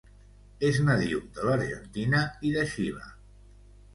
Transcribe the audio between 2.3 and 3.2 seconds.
i de Xile.